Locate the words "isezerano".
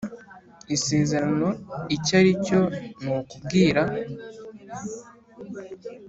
0.75-1.47